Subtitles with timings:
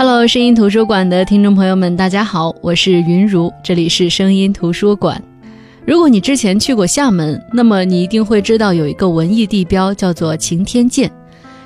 [0.00, 5.20] Hello，声音图书馆的听众朋友们，大家好，我是云如，这里是声音图书馆。
[5.84, 11.10] 如果你之前去过厦门，那么你一定会知道有一个文艺地标叫做擎天剑，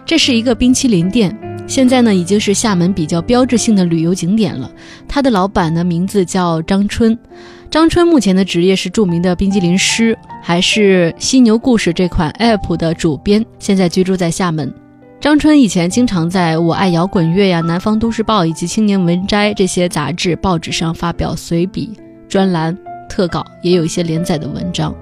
[0.07, 4.73] 这是一个冰淇淋店，现在呢已经是厦门比较标志性的旅游景点了。
[5.07, 7.19] 它的老板的名字叫张春，
[7.71, 14.73] 张春目前的职业是著名的冰激凌师，还是《犀牛故事》这款 App 的主编，现在居住在厦门。
[15.23, 21.93] 张春以前经常在我爱摇滚乐呀、南方都市报以及青年文摘这些杂志、报纸上发表随笔、
[22.29, 22.77] 专栏、
[23.09, 24.93] 特稿，也有一些连载的文章。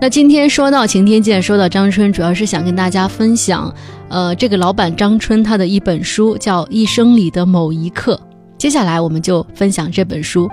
[0.00, 3.70] 那今天说到擎天剑，说到张春，主要是想跟大家分享，
[4.08, 8.18] 呃，这个老板张春他的一本书叫《一生里的某一刻》。
[8.56, 10.48] 接下来我们就分享这本书。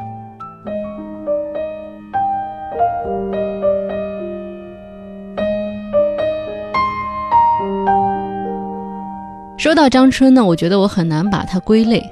[9.57, 12.03] 说到张春呢，我觉得我很难把他归类。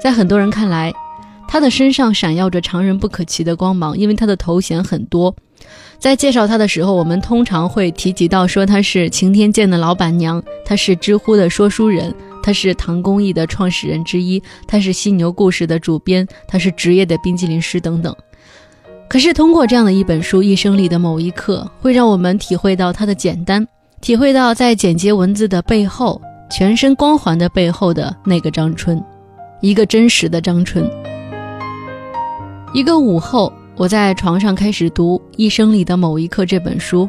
[0.00, 0.92] 在很多人看来，
[1.48, 5.34] 他的身上闪耀着常人不可及的光芒，因为他的头衔很多。
[5.98, 18.14] 在介绍他的时候，我们通常会提及到说他是擎天剑的老板娘，他是知乎的说书人，他是唐公益的创始人之一，他是犀牛故事的主编，他是职业的冰激凌师等等。
[19.08, 23.66] 可是通过这样的一本书《一生里的某一刻》，会让我们体会到他的简单，
[24.00, 26.20] 体会到在简洁文字的背后。
[26.52, 29.02] 全身光环的背后的那个张春，
[29.62, 30.86] 一个真实的张春。
[32.74, 37.08] 一个午后，我在床上开始读《一生里的某一刻》这本书。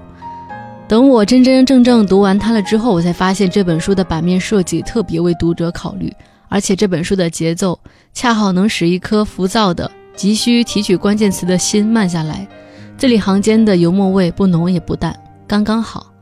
[0.87, 6.13] 等我真真正正读完它了之后，我才发现这本书的版面设计特别为读者考虑，
[6.47, 7.77] 而且这本书的节奏
[8.13, 12.47] 恰好能使一颗浮躁的、急需提取关键词的心慢下来。
[12.97, 15.13] 字里行间的油墨味不浓也不淡，
[15.45, 16.13] 刚刚好。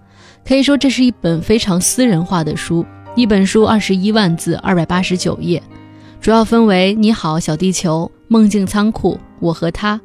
[0.44, 2.84] 可以说，这是一本非常私人化的书。
[3.14, 5.62] 一本书二十一万字，二百八十九页，
[6.22, 9.98] 主要分为《你好，小地球》《梦境仓库》《我和他》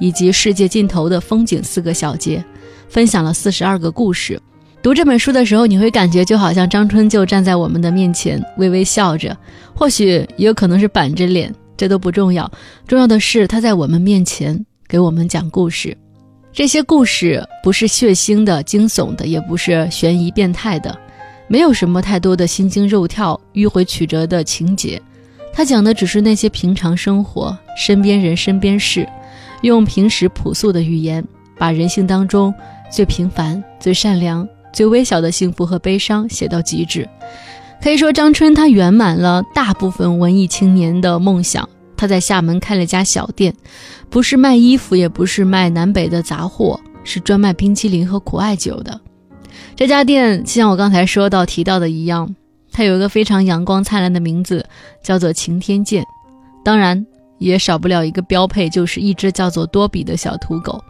[0.00, 2.42] 以及世界尽头的风景四个小节，
[2.88, 4.40] 分享了四十二个故事。
[4.82, 9.36] 读这本书的时候，你会感觉就好像张春就站在我们的面前，微微笑着，
[9.74, 12.50] 或许也有可能是板着脸，这都不重要。
[12.88, 14.58] 重要的是他在我们面前
[14.88, 15.94] 给我们讲故事。
[16.50, 20.98] 这些故事不是血腥的、惊悚的，也不是悬疑变态的。
[21.46, 25.00] 没有什么太多的心惊肉跳、迂回曲折的情节，
[25.52, 29.08] 他讲的只是那些平常生活、身边人、身边事，
[29.62, 31.24] 用平时朴素的语言，
[31.58, 32.52] 把人性当中
[32.90, 37.08] 最平凡、最善良、最微小的幸福和悲伤写到极致。
[37.82, 41.68] 可以说，张春他圆满了大部分文艺青年的梦想。
[41.96, 43.54] 他在厦门开了家小店，
[44.10, 49.00] 不是卖衣服，也不是卖南北的杂货，是专卖冰淇淋和苦艾酒的。
[49.76, 52.34] 这家店就像我刚才说到提到的一样，
[52.70, 54.64] 它有一个非常阳光灿烂的名字，
[55.02, 56.04] 叫做擎天剑。
[56.64, 57.04] 当然，
[57.38, 60.82] 也少不了一个标配，就是一只叫做多比的小土狗。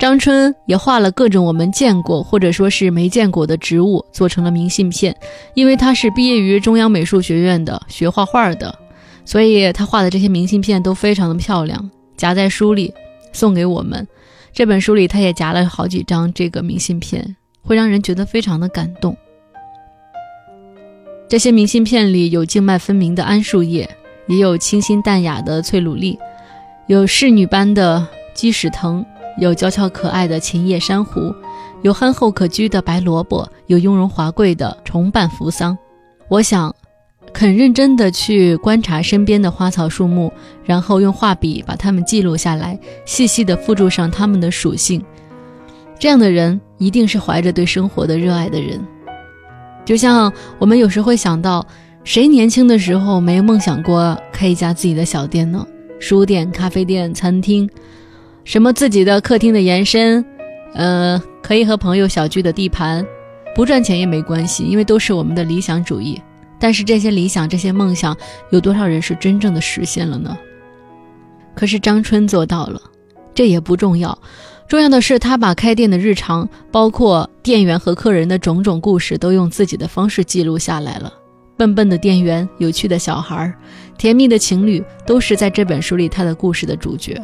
[0.00, 5.16] 张春也画了各种我们见过或者说是没见过的植物，做成了明信片。
[5.54, 8.76] 因为他是毕业于中央美术学院的，学画画的，
[9.24, 12.92] 所以他画的这些明信片都非常的漂亮，夹在书里
[13.32, 14.06] 送给我们。
[14.58, 19.16] 这本书里，他也夹了好几张这个明信片，会让人觉得非常的感动。
[21.28, 23.88] 这些明信片里有静脉分明的桉树叶，
[24.26, 26.18] 也有清新淡雅的翠鲁丽，
[26.88, 28.04] 有仕女般的
[28.34, 29.06] 鸡屎藤，
[29.38, 31.32] 有娇俏可爱的琴叶珊瑚，
[31.82, 35.78] 有憨厚可掬的白萝卜，有雍容华贵的重瓣扶桑。
[36.28, 36.74] 我想。
[37.32, 40.32] 很认真地去观察身边的花草树木，
[40.64, 45.02] 然后用画笔把它们记录下来，细细地附注上它们的属性。
[45.98, 48.80] 这样的人一定是怀着对生活的热爱的人。
[49.84, 51.66] 就像我们有时会想到，
[52.04, 55.66] 谁年轻的时候没有梦想过开一家自己的小店呢？
[55.98, 57.68] 书店、咖啡店、餐厅，
[58.44, 60.24] 什么自己的客厅的延伸，
[60.74, 63.04] 呃，可以和朋友小聚的地盘，
[63.54, 66.20] 不赚钱也没关系，因为都是我们的理想主义。
[66.60, 68.16] 但是这些理想、这些梦想，
[68.50, 70.36] 有多少人是真正的实现了呢？
[71.54, 72.80] 可是张春做到了，
[73.34, 74.18] 这也不重要，
[74.68, 81.12] 重要的是他把开店的日常，包括店员和客人的种种故事，都用自己的方式记录下来了。
[81.56, 83.52] 笨笨的店员、有趣的小孩、
[83.96, 87.20] 甜蜜的情侣，都是在这本书里他的故事的主角。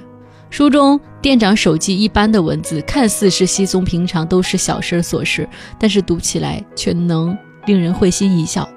[0.50, 5.48] 书中店长手记一般的文字，看似是稀松平常，都是小事琐事，
[5.78, 7.36] 但是读起来却能
[7.66, 8.68] 令人会心一笑。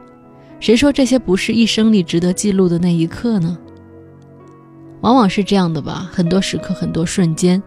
[0.60, 3.58] 谁说这些不是一生里值得记录的那一刻呢？
[5.02, 7.62] 往往是这样的吧，很多时刻，很多瞬间，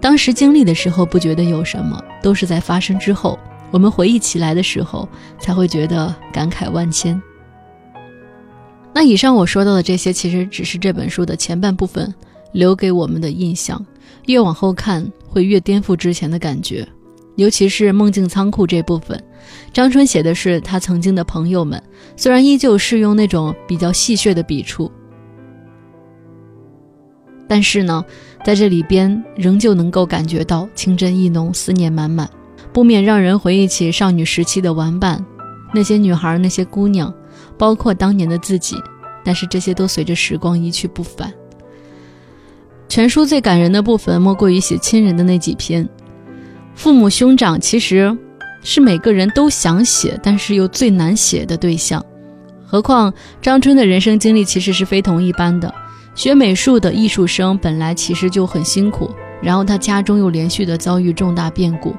[0.00, 3.38] 当时经历的时候不觉得有什么，都是在发生之后，
[3.70, 7.20] 我们回忆起来的时候，才会觉得感慨万千。
[8.92, 12.12] 那以上我说到的这些，其实只是这本书的前半部分
[12.52, 13.84] 留给我们的印象。
[14.26, 16.86] 越往后看，会越颠覆之前的感觉。
[17.36, 19.22] 尤其是梦境仓库这部分，
[19.72, 21.82] 张春写的是他曾经的朋友们，
[22.16, 24.90] 虽然依旧是用那种比较戏谑的笔触，
[27.46, 28.04] 但是呢，
[28.44, 32.28] 在这里边仍旧能够感觉到情真意浓、思念满满，
[32.72, 35.24] 不免让人回忆起少女时期的玩伴，
[35.72, 37.12] 那些女孩、那些姑娘，
[37.56, 38.76] 包括当年的自己。
[39.24, 41.30] 但是这些都随着时光一去不返。
[42.88, 45.86] 全书最感人的部分，莫过于写亲人的那几篇。
[46.74, 48.16] 父母兄长其实
[48.70, 52.04] 是每个人都想写，但是又最难写的对象。
[52.66, 53.10] 何况
[53.40, 55.74] 张春的人生经历其实是非同一般的。
[56.14, 59.10] 学美术的艺术生本来其实就很辛苦，
[59.40, 61.96] 然后他家中又连续的遭遇重大变故，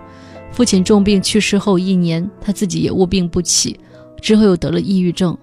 [0.51, 3.79] 父亲重病去世后一年，他自己也卧病不起，
[4.21, 5.35] 之后又得了抑郁症。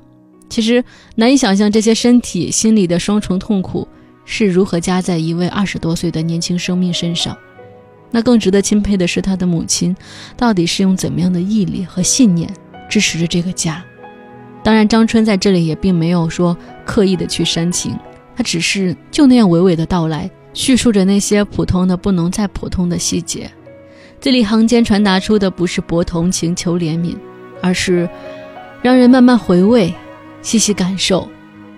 [0.49, 0.84] 其实
[1.17, 3.88] 难以想象这些身体、心理的双重痛苦
[4.25, 7.37] 是如何加在一位二十多岁的年轻生命身上。
[8.11, 9.94] 那更值得钦佩的是，他的母亲
[10.37, 12.49] 到底是用怎么样的毅力和信念
[12.88, 13.85] 支持着这个家。
[14.62, 17.97] 当然，张春在这里也并没有说刻意的去煽情，
[18.37, 23.50] 他只是就那样娓娓的道来，叙述着那些普通的不能再普通的细节。
[24.20, 27.14] 字里行间传达出的不是博同情、求怜悯，
[27.61, 28.09] 而是
[28.82, 29.93] 让人慢慢回味。
[30.43, 31.29] 细细感受，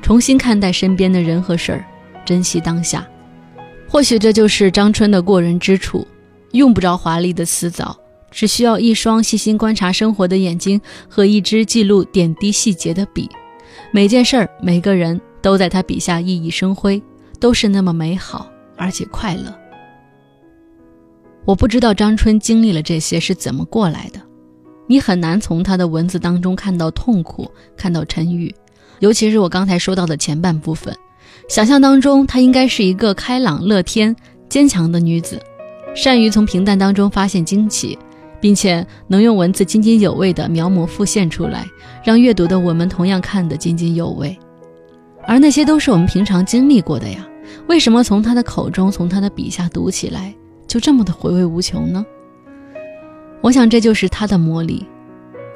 [0.03, 1.85] 重新看待身边的人和事儿，
[2.25, 3.07] 珍惜当下。
[3.89, 6.07] 或许这就是张春的过人之处，
[6.53, 7.99] 用不着华丽的辞藻，
[8.31, 13.29] 只需要一双细心观察生活的眼睛和一支记录点滴细节的笔。
[13.93, 17.03] 每件事儿、每个人都在他笔下熠熠生辉，
[17.39, 19.55] 都是那么美好而且快乐。
[21.45, 24.21] 我不知道张春经历了这些是怎么过来的。
[24.87, 28.55] 你很难从他的文字当中看到痛苦，看到沉郁，
[29.01, 30.95] 尤其是我刚才说到的前半部分。
[31.49, 34.15] 想象当中，她应该是一个开朗、乐天、
[34.49, 35.41] 坚强的女子，
[35.99, 37.99] 善于从平淡当中发现惊奇，
[38.41, 41.67] 并且能用文字津津有味地描摹复现出来，
[42.05, 44.39] 让阅读的我们同样看得津津有味。
[45.27, 47.27] 而那些都是我们平常经历过的呀，
[47.67, 50.33] 为什么从他的口中，从他的笔下读起来
[50.69, 52.07] 就这么的回味无穷呢？
[53.41, 54.87] 我想这就是他的魔力，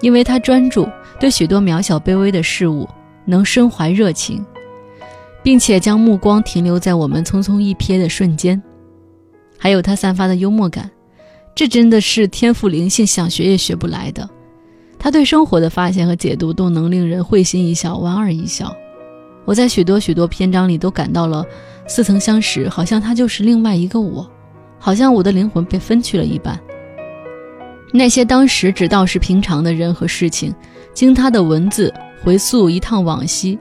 [0.01, 0.89] 因为他专注
[1.21, 2.89] 对许多渺小卑微的事物
[3.25, 4.45] 能深怀热情，
[5.41, 8.61] 并且将目光停留在我们匆匆一瞥的瞬间，
[9.63, 10.91] 还有他散发的幽默感，
[11.55, 14.29] 这真的是天赋灵性，想学也学不来的。
[14.99, 18.75] 他对生活的发现和解读都能令人会心一笑，莞尔一笑。
[19.45, 21.47] 我在许多许多篇章里都感到了
[21.87, 24.29] 似曾相识，好像他就是另外一个我，
[24.81, 26.59] 好像我的灵魂被分去了一半。
[27.93, 30.53] 那些当时只道是平常的人和事情，
[30.93, 31.95] 经他的文字
[32.25, 33.57] 回溯一趟往昔，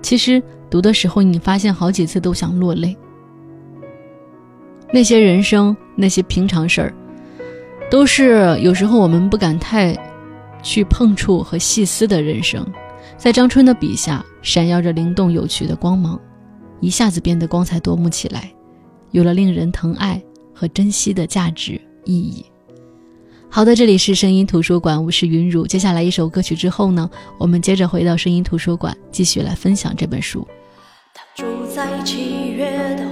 [0.00, 2.96] 其实读的时候你发现好几次都想落泪。
[4.92, 6.94] 那些人生，那些平常事儿，
[7.90, 9.96] 都是有时候我们不敢太
[10.62, 12.66] 去碰触和细思的人生，
[13.16, 16.20] 在张春的笔下闪耀着灵动有趣的光芒，
[16.80, 18.50] 一下子变得光彩夺目起来，
[19.10, 20.22] 有了令人疼爱
[20.54, 22.44] 和珍惜的价值意义。
[23.50, 25.66] 好的，这里是声音图书馆，我是云如。
[25.66, 30.46] 接下来一首歌曲之后呢，我们接着回到声音图书馆，继续来分享这本书。
[31.14, 33.08] 他住在七月的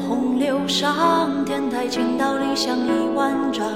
[0.66, 3.66] 上，天台倾倒理想一万丈。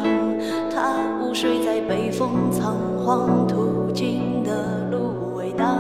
[0.71, 2.75] 他午睡在北风仓
[3.05, 5.76] 皇途经的芦苇荡。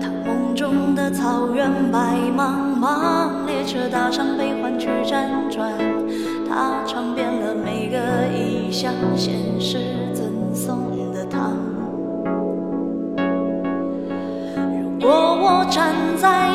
[0.00, 5.72] 他梦中的草原白茫茫，列车搭上悲欢去辗转。
[6.48, 7.98] 他尝遍了每个
[8.32, 9.78] 异乡现实
[10.12, 10.24] 赠
[10.54, 11.52] 送的糖。
[15.00, 16.53] 如果我站在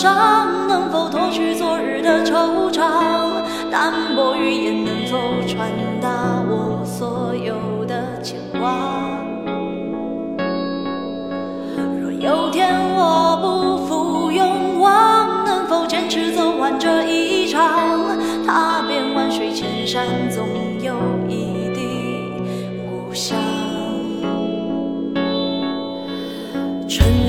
[0.00, 3.42] 朝阳上，能否脱去昨日的惆怅？
[3.68, 4.84] 淡薄语言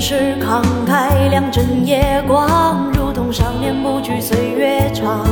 [0.09, 5.23] 是慷慨两枕夜光，如同少年不惧岁月长。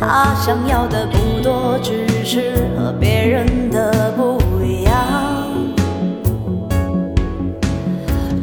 [0.00, 4.94] 他想要的不多，只是和别人的不一样。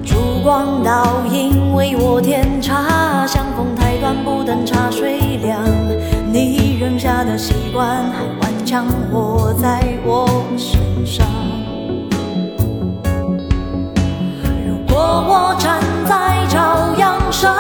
[0.06, 5.60] 烛光倒影为我添茶，相逢太短，不等茶水凉。
[6.32, 9.52] 你扔下的习惯还顽强活。
[9.60, 11.63] 在我身上。
[15.22, 17.56] 我站在朝阳上，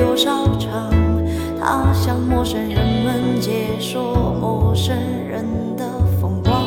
[0.00, 0.90] 多少场。
[1.60, 4.96] 他向陌生人们解说陌生
[5.28, 5.44] 人
[5.76, 5.84] 的
[6.18, 6.64] 风光。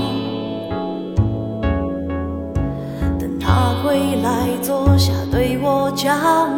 [3.18, 6.16] 等他归来坐下对我讲，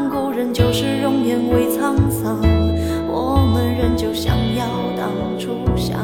[0.10, 2.41] 故人旧时容颜未沧桑，
[3.08, 4.65] 我们仍旧想要
[4.98, 5.98] 当初想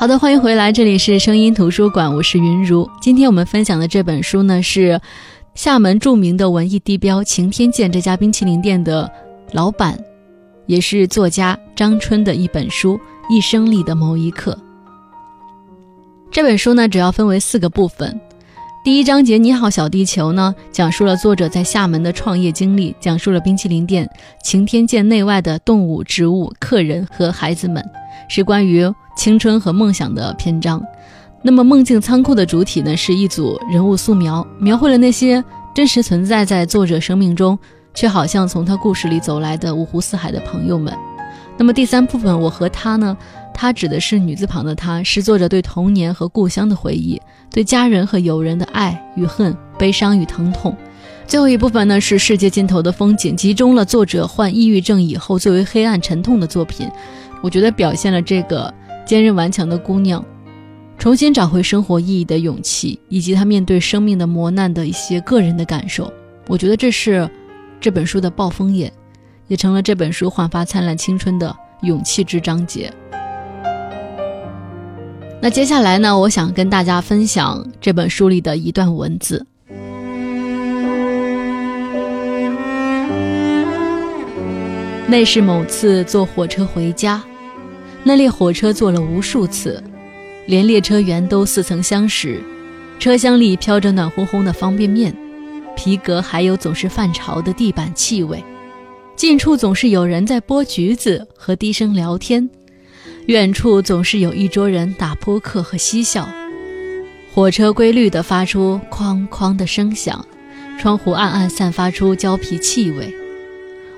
[0.00, 2.88] 好的，欢迎回来，这里是声音图书馆，我是云如。
[3.00, 5.00] 今天我们分享的这本书呢，是
[5.56, 9.10] 厦门著名的文艺地标晴天见这家冰淇淋店的
[9.50, 9.98] 老板，
[10.66, 12.96] 也是作家张春的一本书
[13.28, 14.52] 《一生里的某一刻》。
[16.30, 18.20] 这本书呢，主要分为四个部分。
[18.88, 24.08] 第一章节《你好，小地球》呢，讲述了作者在厦门的创业经历，讲述了冰淇淋店
[24.42, 27.84] 晴天见内外的动物、植物、客人和孩子们，
[28.30, 30.82] 是关于青春和梦想的篇章。
[31.42, 37.58] 那么，梦境仓库的主体呢，是一组人物素描，描绘了那些真实存在在作者生命中，
[37.92, 40.90] 却好像从他故事里走来的五湖四海的朋友们。
[41.58, 43.14] 那么第三部分，我和他呢？
[43.60, 50.76] 他指的是女字旁的他，是作者对童年和故乡的回忆，对家人和友人的爱与恨、悲伤与疼痛。
[51.26, 56.88] 最后一部分呢，是世界尽头的风景，集中了作者患抑郁症以后最为黑暗沉痛的作品。
[57.42, 58.72] 我觉得表现了这个
[59.04, 60.24] 坚韧顽强的姑娘，
[60.96, 66.12] 重新找回生活意义的勇气，以及她面对生命的磨难的一些个人的感受。
[66.46, 67.28] 我觉得这是
[67.80, 68.92] 这本书的暴风眼，
[69.48, 72.88] 也成了这本书焕发灿烂青春的勇气之章节。
[75.40, 79.46] 那接下来呢，我想跟大家分享这本书里的一段文字。
[85.06, 87.22] 那是某次坐火车回家，
[88.02, 89.82] 那列火车坐了无数次，
[90.46, 92.42] 连列车员都似曾相识。
[92.98, 95.16] 车厢里飘着暖烘烘的方便面，
[95.76, 98.42] 皮革还有总是泛潮的地板气味。
[99.14, 102.50] 近处总是有人在剥橘子和低声聊天。
[103.28, 106.26] 远处总是有一桌人打扑克和嬉笑，
[107.34, 110.24] 火车规律地发出哐哐的声响，
[110.80, 113.14] 窗户暗暗散发出胶皮气味。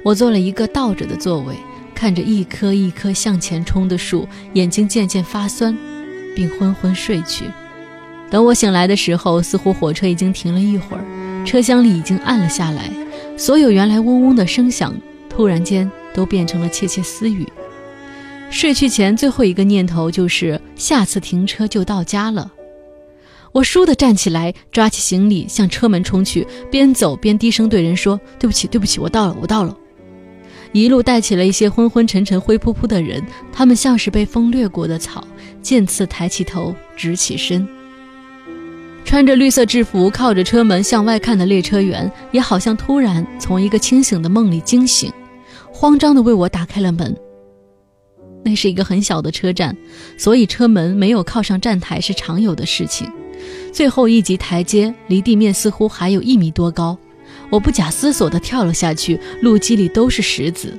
[0.02, 1.54] 我坐了一个倒着的座位，
[1.94, 5.78] 看着一棵一棵向前冲的树，眼睛渐渐发酸，
[6.34, 7.44] 并昏昏睡去。
[8.32, 12.90] 等我醒来的时候，似乎火车已经停了一会儿，车厢里已经暗了下来，
[13.36, 14.92] 所有原来嗡嗡的声响，
[15.28, 17.46] 突然间都变成了窃窃私语。
[18.50, 22.52] 睡去前最后一个念头就是下次停车就到家了。
[23.52, 29.76] 我倏地站起来，抓起行李向车门冲去，边走边低声对人说：“对不起，对不起，我到了，我到了。”
[30.72, 35.26] 一路带起了一些昏昏沉沉、灰扑扑的人，他们像是被风掠过的草，
[35.62, 37.66] 渐次抬起头，直起身。
[39.04, 45.12] 穿着绿色制服、靠着车门向外看的列车员，也好像突然从一个清醒的梦里惊醒，
[45.72, 47.16] 慌张地为我打开了门。
[48.42, 49.76] 那是一个很小的车站，
[50.16, 53.10] 所以车门没有靠上站台是常有的事情。
[53.72, 56.96] 最后一级台阶离地面似乎还有一米多高，
[57.50, 60.78] 我不假思索地跳了下去，路基里都是石子，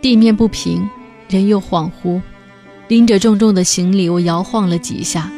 [0.00, 0.88] 地面不平，
[1.28, 2.20] 人又恍惚，
[2.88, 5.30] 拎着重重的行李，我摇晃了几下，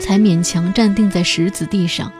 [0.00, 2.12] 才勉强站定在石子地上。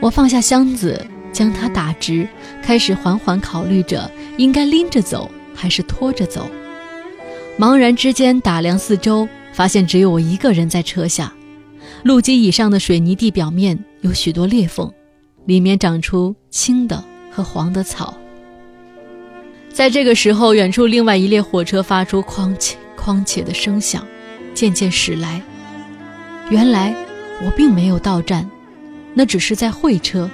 [0.00, 2.28] 我放下箱子，将它打直，
[2.62, 6.50] 开始缓缓考虑着应该拎着走还是拖着走。
[7.58, 11.32] 茫然之间打量四周，发现只有我一个人在车下。
[12.02, 14.92] 路基以上的水泥地表面有许多裂缝，
[15.46, 18.12] 里面长出青的和黄的草。
[19.72, 24.04] 在这个时候，远处另外一列火车发出哐切哐切的声响，
[24.52, 25.40] 渐渐驶来。
[26.50, 26.94] 原来
[27.44, 28.48] 我并没有到站。
[29.16, 30.28] 那只是在会车，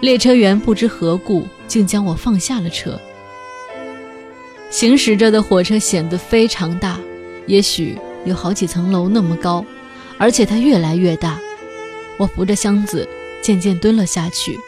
[0.00, 3.00] 列车员不知何故，竟将我放下了车。
[4.70, 6.98] 行驶着的火车显得非常大，
[7.46, 9.64] 也许有好几层楼那么高，
[10.18, 11.38] 而且它越来越大。
[12.16, 13.08] 我扶着箱子，
[13.42, 14.58] 渐渐蹲了下去。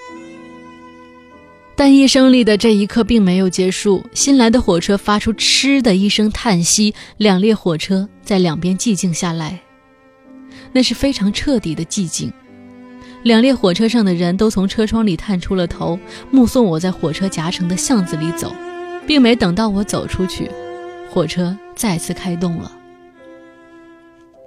[1.74, 9.60] 但一声里的这一刻并没有结束，新来的火车发出“嗤”的一声叹息，两列火车在两边寂静下来，
[10.72, 12.32] 那是非常彻底的寂静。
[13.24, 15.98] 两列火车上的人都从车窗里探出了头，
[16.30, 18.54] 目送我在火车夹层的巷子里走，
[19.06, 20.50] 并没等到我走出去，
[21.10, 22.72] 火车再次开动了。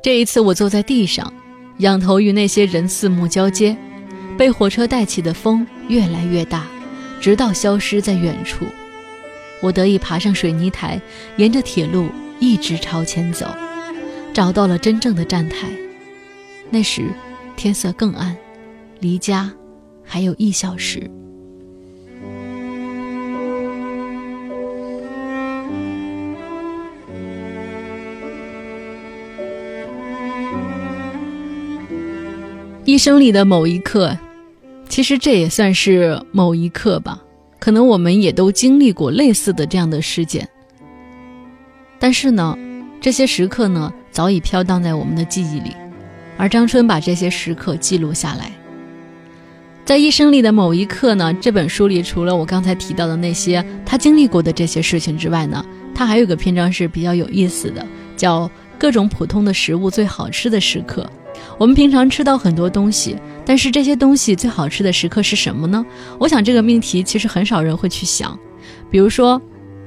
[0.03, 1.31] 这一次，我坐在地上，
[1.79, 3.75] 仰头与那些人四目交接，
[4.37, 6.65] 被火车带起的风越来越大，
[7.19, 8.65] 直到消失在远处。
[9.61, 11.01] 我得以爬上水泥台，
[11.37, 13.47] 沿着铁路一直朝前走，
[14.33, 15.67] 找到了真正的站台。
[16.69, 17.09] 那时，
[17.55, 18.35] 天色更暗。
[18.99, 19.49] 离家
[20.03, 21.09] 还有一小时。
[32.89, 34.17] 一生里的某一刻，
[34.87, 37.21] 其实这也算是某一刻吧。
[37.59, 40.49] 可能我们也都经历过类似的这样的事件，
[41.99, 42.57] 但是呢，
[42.99, 45.75] 这些时刻呢，早已飘荡在我们的记忆里，
[46.35, 48.51] 而张春把这些时刻记录下来。
[49.85, 57.85] 在一生里的某一刻呢，这本书里除了我刚才提到的那些他经历过的这些事情之外呢，他还有个篇章是比较有意思的，
[58.17, 58.49] 叫
[58.79, 61.07] 各种普通的食物最好吃的时刻。
[61.57, 65.85] 我们平常吃到很多东西，但是这些东西最好吃的时刻是什么呢？
[66.19, 68.37] 我想这个命题其实很少人会去想。
[68.89, 69.41] 比如说，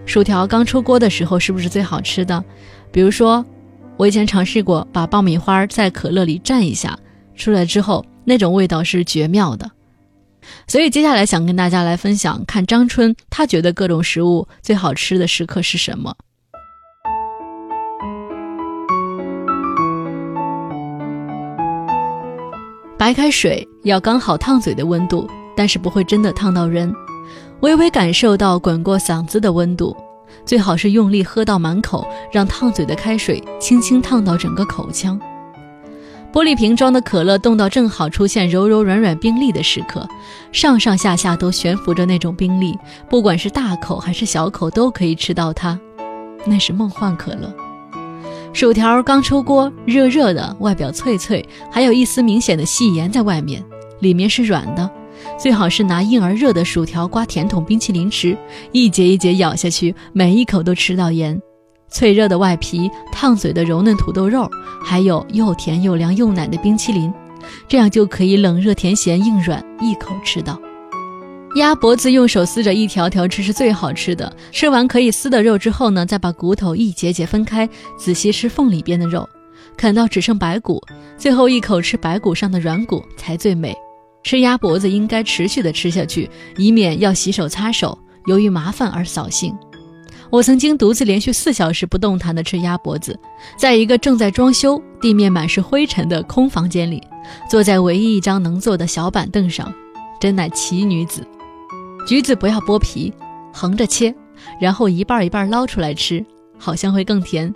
[0.05, 2.45] 薯条刚出锅的时候是不是最好吃的？
[2.91, 3.45] 比如说，
[3.97, 6.99] 我以前尝试过把爆米花在可乐里蘸一下，
[7.35, 9.71] 出来之后那种味道是绝妙的。
[10.67, 16.17] 所以接下来想跟大家来分享，看张春他觉得各种食物最好吃的时刻是什么。
[23.03, 26.95] 白开水要刚好烫嘴的温度，但是不会真的烫到人，
[27.59, 29.97] 微微感受到滚过嗓子的温度，
[30.45, 35.21] 最好是用力喝到满口，让烫嘴的开水轻轻烫到整个口腔。
[36.33, 40.09] 玻璃瓶装的可乐冻到正好出现柔柔软软冰粒的时刻，
[40.53, 42.79] 上上下下都悬浮着那种冰粒，
[43.11, 45.77] 不管是大口还是小口都可以吃到它，
[46.47, 47.53] 那是梦幻可乐。
[48.53, 53.65] 薯条刚出锅，热热的，外表脆脆，还有一丝明显的细盐在外面，
[54.01, 54.88] 里面是软的，
[55.38, 58.37] 最好是拿硬而热的薯条刮甜筒冰淇淋吃，
[58.71, 61.41] 一节一节咬下去，每一口都吃到盐。
[61.88, 64.49] 脆热的外皮，烫嘴的柔嫩土豆肉，
[64.85, 67.12] 还有又甜又凉又奶的冰淇淋，
[67.67, 70.59] 这样就可以冷热甜咸硬软一口吃到。
[71.55, 79.29] 鸭脖子用手撕着一条条吃是最好吃的，吃完可以撕的肉之后呢，再把骨头一节节分开，仔细吃缝里边的肉，
[79.77, 80.83] 啃到只剩白骨，
[81.19, 83.77] 最后一口吃白骨上的软骨才最美。
[84.23, 89.55] 吃鸭脖子应该持续的吃下去，以免要洗手擦手，由于麻烦而扫兴。
[90.31, 93.19] 我曾经独自连续四小时不动弹地吃鸭脖子，
[93.59, 97.03] 在一个正在装修、地面满是灰尘的空房间里，
[97.51, 99.71] 坐在唯一一张能坐的小板凳上，
[100.19, 101.27] 真乃奇女子。
[102.07, 103.12] 橘子不要剥皮，
[103.53, 104.15] 横着切，
[104.61, 106.25] 然后一半一半捞出来吃，
[106.59, 107.53] 好像会更甜。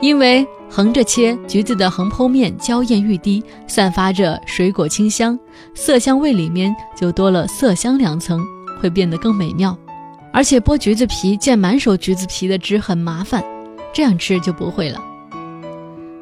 [0.00, 5.38] 因为横着切，橘子的横剖面娇艳欲滴，散发着水果清香，
[5.74, 8.44] 色香味里面就多了色香两层，
[8.80, 9.76] 会变得更美妙。
[10.32, 13.42] 而且剥橘子皮见满手橘子皮的汁很麻烦，
[13.92, 15.02] 这样吃就不会了。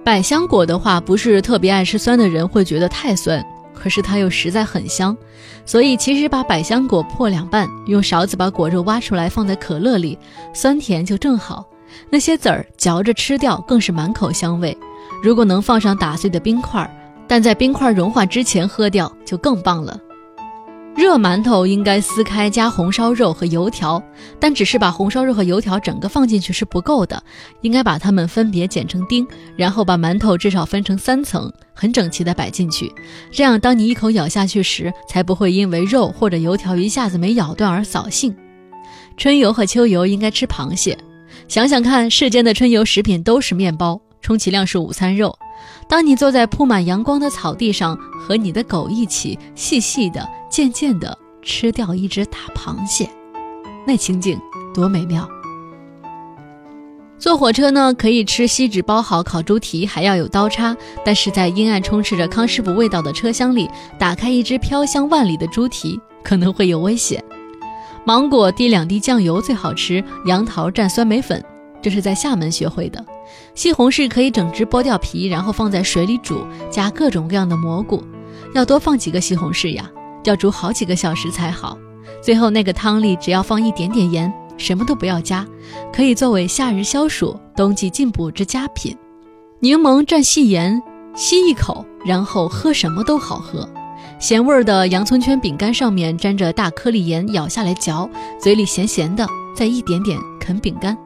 [0.05, 3.45] 百香果的话，不是特别爱吃酸的人会觉得太酸，
[3.87, 5.17] 可是它又实在很香，
[5.65, 10.19] 所以其实把百香果破两半，用勺子把果肉挖出来放在可乐里，
[10.53, 11.65] 酸甜就正好。
[12.11, 14.77] 那些籽儿嚼着吃掉更是满口香味。
[15.23, 16.85] 如果能放上打碎的冰块，
[17.29, 19.97] 但在冰块融化之前喝掉就更棒了。
[20.97, 24.03] 热馒头应该撕开加红烧肉和油条，
[24.41, 27.23] 但只是把红烧肉和油条整个放进去是不够的，
[27.61, 32.91] 应该把它们分别剪成丁，然后把馒头至少分成三层，很整齐的摆进去。
[33.31, 38.35] 这样，当你一口咬下去时，才不会因为肉或者油条一下子没咬断而扫兴。
[39.19, 40.97] 春游和秋游应该吃螃蟹，
[41.47, 45.39] 想想看，世间的春游食品都是面包，充其量是午餐肉。
[45.89, 53.09] 当你坐在铺满阳光的草地上，和你的狗一起细细的、渐渐的吃掉一只大螃蟹，
[53.87, 54.39] 那情景
[54.75, 55.29] 多美妙！
[57.19, 60.77] 坐火车呢，可以吃锡纸包好烤猪蹄，还要有刀叉。
[61.05, 67.25] 但是在阴暗、充斥着康师傅味道的车厢里，打开一只飘香万里的猪蹄，可能会有危险。
[68.05, 71.43] 芒果滴两滴酱油最好吃，杨桃蘸酸梅粉，
[71.81, 73.03] 这是在厦门学会的。
[73.55, 78.03] 西红柿可以整只剥掉皮，然后放在水里煮，加各种各样的蘑菇，
[78.55, 79.91] 要多放几个西红柿呀，
[80.25, 81.77] 要煮好几个小时才好。
[82.23, 85.47] 最后那个汤里只要放一点点盐，什么都不要加，
[85.93, 88.97] 可以作为夏日消暑、冬季进补之佳品。
[89.61, 90.83] 柠檬蘸细盐，
[91.15, 93.69] 吸一口，然后喝什么都好喝。
[94.19, 98.09] 咸味儿的洋葱圈饼干上面沾着大颗粒盐，咬下来嚼，
[98.41, 100.97] 嘴里咸咸的，再一点点啃饼干。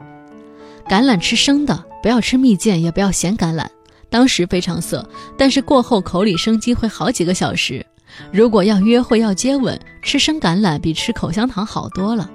[0.88, 1.85] 橄榄吃生的。
[2.03, 3.67] 不要吃蜜饯，也不要咸橄榄。
[4.09, 5.09] 当时非常涩，
[5.39, 7.85] 但是过后口里生机会好几个小时。
[8.33, 12.29] 如果要约会要接吻，吃生橄榄比吃口香糖好多了，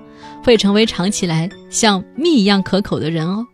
[0.44, 3.46] 会成为尝起来像蜜一样可口的人哦。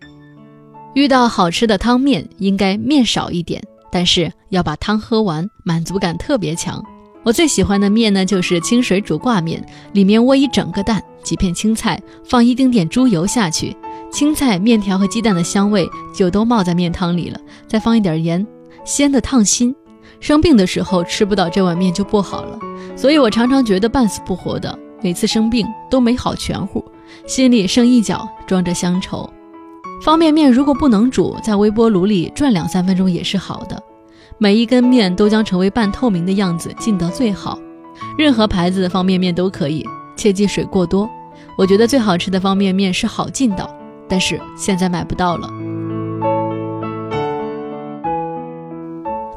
[0.93, 3.59] 遇到好吃的汤面，应该面少一点，
[3.91, 6.83] 但是要把汤喝完，满足感特别强。
[7.23, 13.75] 我最喜欢的面呢，就是清水煮挂面，里面窝一整个蛋，几片青菜，放一丁点猪油下去。
[14.11, 18.45] 青菜、面条和鸡蛋的香味就都冒在面汤里了，再放一点盐，
[18.85, 19.73] 鲜的烫心。
[20.19, 22.59] 生病的时候吃不到这碗面就不好了，
[22.95, 24.77] 所以我常常觉得半死不活的。
[25.01, 26.83] 每次生病都没好全乎，
[27.25, 29.27] 心里剩一角装着乡愁。
[30.03, 33.81] 方便面如果不能煮，在微波炉里转两三分钟也是好的。
[34.37, 37.57] 每一根面都将成为半透明的样子，浸得最好。
[38.17, 39.83] 任何牌子的方便面都可以，
[40.15, 41.09] 切忌水过多。
[41.57, 43.69] 我觉得最好吃的方便面是好劲道。
[44.11, 45.49] 但是现在买不到了。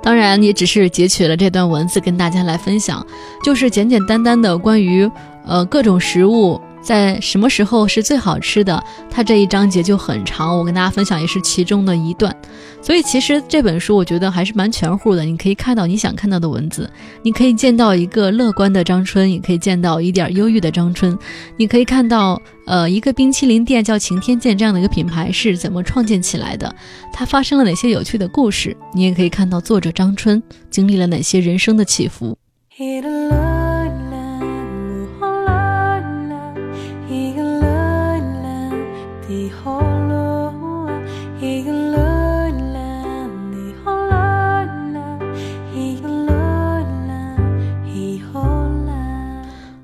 [0.02, 3.06] 当然，也只是截取了这段文字跟大家来分享，
[3.44, 5.08] 就是简简单单的关于
[5.46, 6.60] 呃各种食物。
[6.82, 8.84] 在什么时候是最好吃的？
[9.10, 12.36] 它这一章节就很长，我跟大家分享也是其中的一段。
[12.84, 16.88] 所以其实这本书我觉得还是蛮全乎的，你可以看到你想看到的文字，
[17.22, 21.18] 你可以见到一个乐观的张春，也可以见到一点忧郁的张春，
[21.56, 26.76] 你可以看到呃一个冰淇淋店叫晴天见这样的一个品牌是怎么创建起来的，
[27.10, 32.36] 它发生了哪些有趣的故事，你也可以看到作者张春经历了哪些人生的起伏。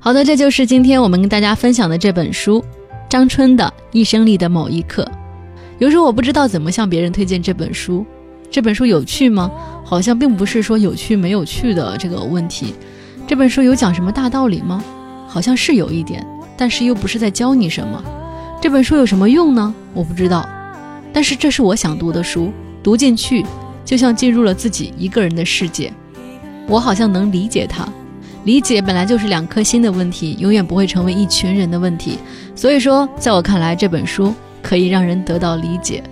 [0.02, 2.64] 好的，这就是今天我们跟大家分享的这本书，
[3.06, 5.06] 张春的一生里的某一刻。
[5.78, 8.06] 有时候我不知道怎么向别人推荐这本书。
[8.50, 9.50] 这本书有趣吗？
[9.84, 12.74] 好像并不是说有趣没有趣的这个问题。
[13.26, 14.82] 这本书有讲什么大道理吗？
[15.28, 18.02] 好像是有一点，但是又不是在教你什么。
[18.58, 19.74] 这本书有什么用呢？
[19.92, 20.48] 我不知道。
[21.12, 22.50] 但是这是我想读的书，
[22.82, 23.44] 读进去
[23.84, 25.92] 就像进入了自己一个人的世界。
[26.66, 27.86] 我好像能理解它。
[28.44, 32.18] 理解本来就是两颗心的问题，永远不会成为一群人的问题。
[32.56, 36.02] 所以说，在我看来，这本书可以让人得到理解。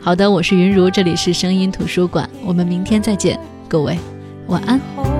[0.00, 3.96] 好的，我是云如，这里是声音图书馆，我们明天再见，各位
[4.48, 5.11] 晚安。